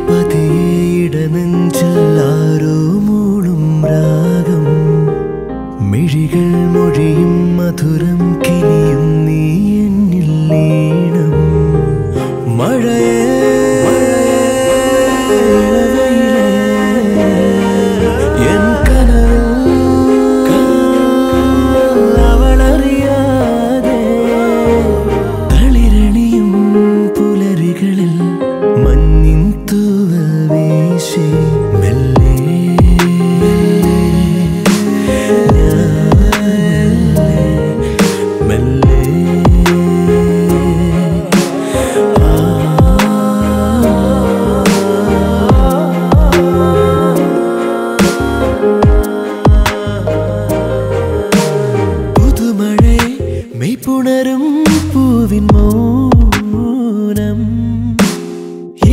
Kalba 0.00 0.39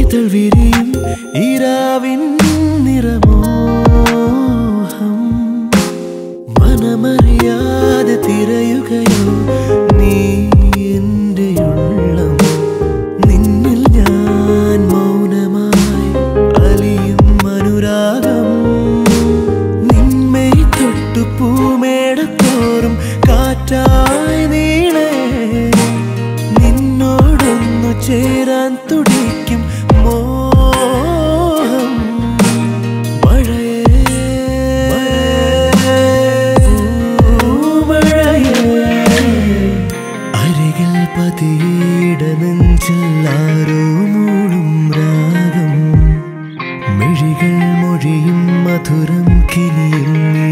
ഇതൾ 0.10 0.28
വിരിയും 0.28 0.94
ഇരാവിൻ 1.36 2.38
നിറമോഹം. 2.84 3.42
മനമറിയാതെ 6.60 8.16
തിരയുകയോ 8.28 9.24
നീ 9.98 10.14
എന്റെ 10.96 11.50
ഉള്ളം. 11.64 12.38
നിന്നിൽ 13.28 13.86
ഞാൻ 13.90 14.88
മൗനമായി 14.88 16.12
അലിയും 16.64 17.48
അനുരാഗം. 17.56 18.48
നിന്മേ 19.88 20.50
തൊട്ടു 20.50 21.20
പൂമേടത്തോറും 21.40 22.98
കാറ്റായി 23.30 24.46
നീളേ. 24.46 25.10
നിന്നോടൊന്നു 26.60 28.02
ചേരാൻ 28.02 28.37
പതിയിട 40.94 42.24
നെഞ്ചില്ലാരോ 42.24 43.84
മൂളും 44.14 44.92
രാഗം. 44.98 45.74
മിഴികൾ 47.00 47.54
മൊഴിയും 47.82 48.64
മധുരം 48.64 49.26
കിനിയും 49.52 50.47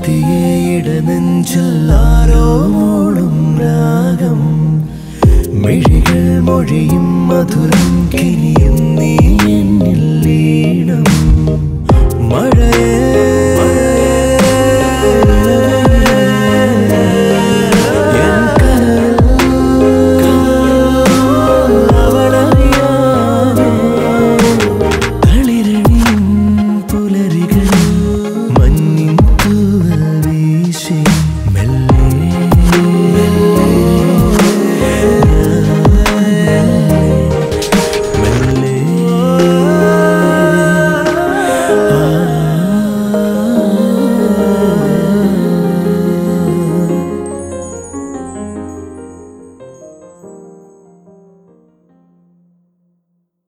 അരികിൽ 0.00 0.10
പതിയെ 0.22 0.52
ഇടനെഞ്ചല്ലാരോ 0.74 2.44
മൂളും 2.72 3.34
രാഗം 3.58 4.40
മൊഴിയും 6.46 7.06
മധുരം 7.28 7.92
കിനിയും 8.12 8.78
നീ 8.96 9.12
എന്നിൽ 9.56 10.02
ലീണം 10.24 11.09